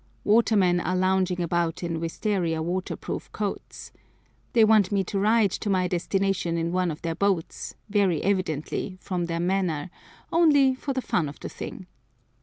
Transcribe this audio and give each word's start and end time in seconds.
Watermen 0.23 0.79
are 0.79 0.95
lounging 0.95 1.41
about 1.41 1.83
in 1.83 1.99
wistaria 1.99 2.63
waterproof 2.63 3.31
coats. 3.31 3.91
They 4.53 4.65
want 4.65 4.91
me 4.91 5.03
to 5.03 5.19
ride 5.19 5.51
to 5.51 5.69
my 5.69 5.87
destination 5.87 6.57
in 6.57 6.71
one 6.71 6.89
of 6.89 7.03
their 7.03 7.13
boats, 7.13 7.75
very 7.87 8.23
evidently, 8.23 8.97
from 8.99 9.27
their 9.27 9.39
manner, 9.39 9.91
only 10.31 10.73
for 10.73 10.93
the 10.93 11.03
fun 11.03 11.29
of 11.29 11.39
the 11.39 11.49
thing. 11.49 11.85